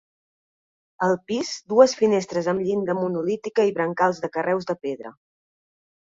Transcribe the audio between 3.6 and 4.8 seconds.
i brancals de carreus de